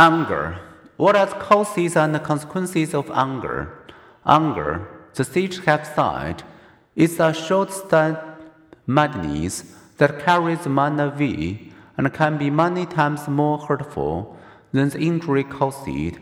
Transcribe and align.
Anger. 0.00 0.60
What 0.96 1.16
are 1.16 1.26
the 1.26 1.34
causes 1.34 1.96
and 1.96 2.14
the 2.14 2.20
consequences 2.20 2.94
of 2.94 3.10
anger? 3.10 3.76
Anger, 4.24 4.86
the 5.12 5.24
sage 5.24 5.58
have 5.64 5.84
said, 5.88 6.44
is 6.94 7.18
a 7.18 7.34
short-stabbed 7.34 8.44
madness 8.86 9.64
that 9.96 10.20
carries 10.20 10.68
man 10.68 11.00
away 11.00 11.72
and 11.96 12.14
can 12.14 12.38
be 12.38 12.48
many 12.48 12.86
times 12.86 13.26
more 13.26 13.58
hurtful 13.58 14.36
than 14.70 14.88
the 14.90 15.00
injury 15.00 15.42
caused. 15.42 16.20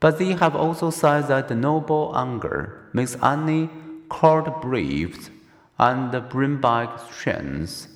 But 0.00 0.18
they 0.18 0.34
have 0.34 0.54
also 0.54 0.90
said 0.90 1.28
that 1.28 1.56
noble 1.56 2.12
anger 2.14 2.90
makes 2.92 3.16
any 3.22 3.70
court 4.10 4.60
brave 4.60 5.30
and 5.78 6.28
bring 6.28 6.60
back 6.60 7.00
strength. 7.10 7.88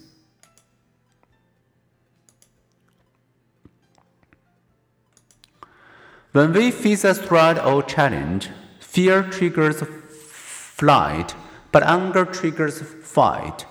When 6.33 6.53
we 6.53 6.71
face 6.71 7.05
a 7.05 7.15
threat 7.15 7.65
or 7.65 7.83
challenge, 7.83 8.51
fear 8.81 9.23
triggers 9.23 9.83
flight, 9.83 11.35
but 11.73 11.83
anger 11.83 12.27
triggers 12.27 12.83
fight. 12.83 13.65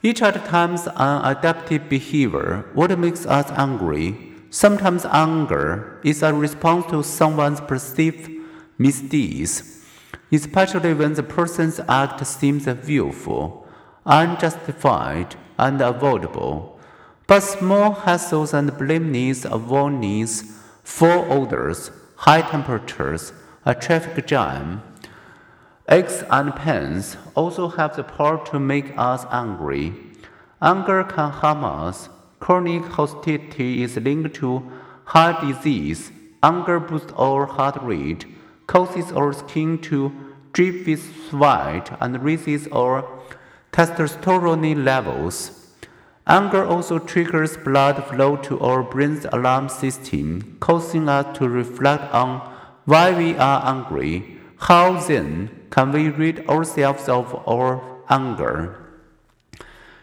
Each 0.00 0.22
at 0.22 0.44
times 0.44 0.86
an 0.94 1.24
adaptive 1.24 1.88
behavior. 1.88 2.64
What 2.72 2.96
makes 2.96 3.26
us 3.26 3.50
angry? 3.50 4.32
Sometimes 4.48 5.06
anger 5.06 5.98
is 6.04 6.22
a 6.22 6.32
response 6.32 6.86
to 6.86 7.02
someone's 7.02 7.60
perceived 7.60 8.30
misdeeds, 8.78 9.84
especially 10.30 10.94
when 10.94 11.14
the 11.14 11.24
person's 11.24 11.80
act 11.88 12.24
seems 12.24 12.66
willful, 12.66 13.66
unjustified, 14.06 15.34
and 15.58 15.80
avoidable. 15.80 16.78
But 17.26 17.40
small 17.40 17.92
hassles 17.92 18.54
and 18.54 18.78
blameless 18.78 19.44
avoidance 19.44 20.44
Four 20.88 21.30
odors, 21.30 21.92
high 22.16 22.40
temperatures, 22.40 23.32
a 23.64 23.72
traffic 23.74 24.26
jam, 24.26 24.82
aches 25.88 26.24
and 26.28 26.56
pains 26.56 27.16
also 27.36 27.68
have 27.68 27.94
the 27.94 28.02
power 28.02 28.44
to 28.46 28.58
make 28.58 28.94
us 28.96 29.24
angry. 29.30 29.92
Anger 30.60 31.04
can 31.04 31.30
harm 31.30 31.62
us. 31.62 32.08
Chronic 32.40 32.84
hostility 32.84 33.84
is 33.84 33.96
linked 33.96 34.34
to 34.36 34.72
heart 35.04 35.46
disease. 35.46 36.10
Anger 36.42 36.80
boosts 36.80 37.12
our 37.16 37.46
heart 37.46 37.80
rate, 37.82 38.24
causes 38.66 39.12
our 39.12 39.32
skin 39.34 39.78
to 39.82 40.10
drip 40.52 40.86
with 40.86 41.28
sweat, 41.28 41.96
and 42.00 42.24
raises 42.24 42.66
our 42.68 43.04
testosterone 43.72 44.82
levels. 44.84 45.57
Anger 46.30 46.62
also 46.66 46.98
triggers 46.98 47.56
blood 47.56 48.04
flow 48.04 48.36
to 48.36 48.60
our 48.60 48.82
brain's 48.82 49.24
alarm 49.32 49.70
system, 49.70 50.58
causing 50.60 51.08
us 51.08 51.38
to 51.38 51.48
reflect 51.48 52.12
on 52.12 52.40
why 52.84 53.16
we 53.16 53.34
are 53.38 53.62
angry. 53.64 54.36
How 54.58 55.00
then 55.00 55.48
can 55.70 55.90
we 55.90 56.10
rid 56.10 56.46
ourselves 56.46 57.08
of 57.08 57.34
our 57.48 57.80
anger? 58.10 58.76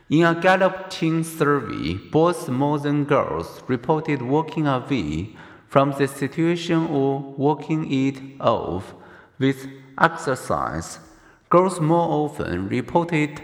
In 0.09 0.25
a 0.25 0.33
Gallup 0.33 0.89
teen 0.89 1.23
survey, 1.23 1.93
both 1.93 2.47
boys 2.47 2.81
than 2.81 3.03
girls 3.05 3.61
reported 3.67 4.23
walking 4.23 4.65
away 4.65 5.29
from 5.67 5.91
the 5.91 6.07
situation 6.07 6.87
or 6.87 7.19
walking 7.19 7.91
it 7.91 8.41
off 8.41 8.95
with 9.37 9.67
exercise. 10.01 10.97
Girls 11.49 11.79
more 11.79 12.25
often 12.25 12.67
reported 12.67 13.41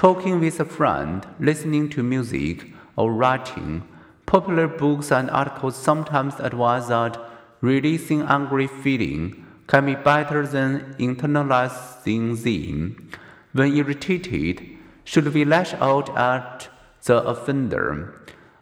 talking 0.00 0.40
with 0.40 0.58
a 0.58 0.64
friend, 0.64 1.26
listening 1.38 1.86
to 1.86 2.02
music, 2.02 2.64
or 2.96 3.12
writing. 3.12 3.86
Popular 4.24 4.66
books 4.66 5.12
and 5.12 5.30
articles 5.30 5.76
sometimes 5.76 6.40
advise 6.40 6.88
that 6.88 7.18
releasing 7.60 8.22
angry 8.22 8.66
feeling 8.66 9.44
can 9.66 9.84
be 9.84 9.94
better 9.94 10.46
than 10.46 10.96
internalizing 10.98 12.42
them. 12.42 13.10
When 13.52 13.76
irritated, 13.76 14.66
should 15.04 15.34
we 15.34 15.44
lash 15.44 15.74
out 15.74 16.08
at 16.16 16.70
the 17.04 17.22
offender? 17.22 18.14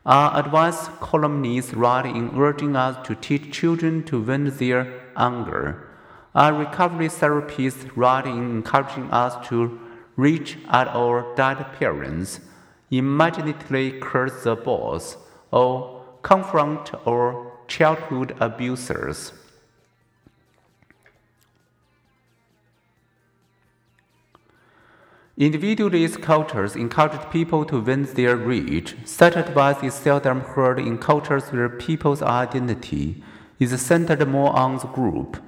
Are 0.05 0.37
advice 0.37 0.88
columnists 1.00 1.72
right 1.72 2.05
in 2.05 2.32
urging 2.37 2.75
us 2.75 3.06
to 3.06 3.15
teach 3.15 3.53
children 3.53 4.03
to 4.06 4.25
vent 4.25 4.59
their 4.59 4.93
anger? 5.16 5.87
Are 6.34 6.53
recovery 6.53 7.06
therapists 7.09 7.88
right 7.94 8.26
in 8.26 8.56
encouraging 8.56 9.09
us 9.12 9.47
to 9.50 9.78
reach 10.19 10.59
at 10.69 10.89
our 10.89 11.34
dead 11.37 11.65
parents, 11.79 12.41
immediately 12.91 13.93
curse 13.93 14.43
the 14.43 14.56
boss, 14.56 15.17
or 15.51 16.03
confront 16.23 16.93
our 17.06 17.53
childhood 17.69 18.37
abusers. 18.41 19.33
Individualist 25.37 26.21
cultures 26.21 26.75
encourage 26.75 27.31
people 27.31 27.65
to 27.65 27.81
vent 27.81 28.17
their 28.17 28.35
rage. 28.35 28.97
Such 29.05 29.37
advice 29.37 29.81
is 29.85 29.95
seldom 29.95 30.41
heard 30.41 30.81
in 30.81 30.99
cultures 30.99 31.53
where 31.53 31.69
people's 31.69 32.23
identity 32.23 33.23
is 33.61 33.81
centered 33.81 34.27
more 34.27 34.53
on 34.59 34.79
the 34.79 34.89
group. 34.89 35.41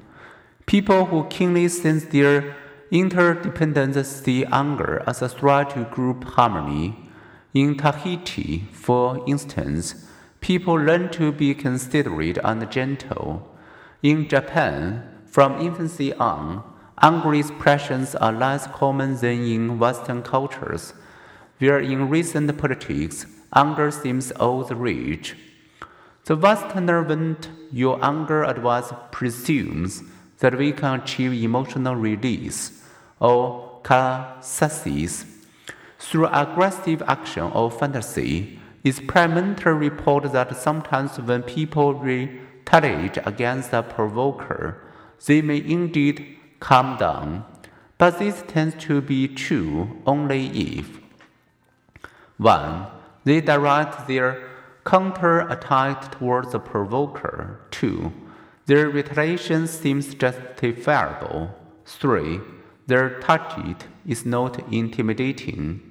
People 0.67 1.07
who 1.07 1.25
keenly 1.25 1.67
sense 1.67 2.05
their 2.05 2.55
Interdependence 2.91 4.27
anger 4.51 5.01
as 5.07 5.23
a 5.23 5.29
threat 5.29 5.71
to 5.71 5.85
group 5.85 6.25
harmony. 6.25 6.97
In 7.55 7.77
Tahiti, 7.77 8.67
for 8.73 9.23
instance, 9.29 10.07
people 10.41 10.75
learn 10.75 11.09
to 11.11 11.31
be 11.31 11.55
considerate 11.55 12.39
and 12.43 12.69
gentle. 12.69 13.49
In 14.03 14.29
Japan, 14.29 15.05
from 15.25 15.61
infancy 15.61 16.13
on, 16.15 16.65
angry 17.01 17.39
expressions 17.39 18.17
are 18.17 18.33
less 18.33 18.67
common 18.67 19.15
than 19.19 19.45
in 19.45 19.79
Western 19.79 20.25
cultures, 20.25 20.93
where 21.59 21.79
in 21.79 22.09
recent 22.09 22.59
politics, 22.59 23.25
anger 23.55 23.93
seems 23.93 24.33
all 24.33 24.65
the 24.65 24.75
rage. 24.75 25.37
The 26.25 26.35
Westerner 26.35 27.05
vent 27.05 27.51
your 27.71 28.05
anger 28.05 28.43
advice 28.43 28.93
presumes 29.13 30.03
that 30.41 30.59
we 30.59 30.73
can 30.73 31.01
achieve 31.01 31.33
emotional 31.33 31.95
release 31.95 32.83
or 33.21 33.81
catharsis 33.83 35.25
through 35.99 36.27
aggressive 36.27 37.03
action 37.07 37.45
or 37.55 37.71
fantasy. 37.71 38.59
Experimenters 38.83 39.77
report 39.77 40.33
that 40.33 40.57
sometimes 40.57 41.21
when 41.21 41.43
people 41.43 41.95
retaliate 41.95 43.19
against 43.27 43.73
a 43.73 43.83
provoker, 43.83 44.83
they 45.27 45.43
may 45.43 45.59
indeed 45.59 46.39
calm 46.61 46.97
down, 46.97 47.45
but 47.99 48.19
this 48.19 48.43
tends 48.49 48.75
to 48.85 49.03
be 49.03 49.29
true 49.29 50.01
only 50.07 50.47
if 50.47 50.99
1. 52.39 52.87
They 53.25 53.43
direct 53.43 54.09
their 54.09 54.49
counterattack 54.87 56.13
towards 56.13 56.53
the 56.53 56.59
provoker. 56.59 57.61
2. 57.71 58.11
Their 58.71 58.89
retaliation 58.89 59.67
seems 59.67 60.15
justifiable. 60.15 61.51
3. 61.87 62.41
Their 62.87 63.19
target 63.19 63.89
is 64.07 64.25
not 64.25 64.73
intimidating. 64.73 65.90